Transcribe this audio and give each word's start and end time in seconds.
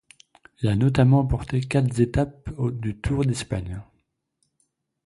Il 0.63 0.67
a 0.67 0.75
notamment 0.75 1.17
remporté 1.17 1.61
quatre 1.61 2.01
étapes 2.01 2.49
du 2.71 2.97
Tour 2.97 3.23
d'Espagne. 3.23 3.83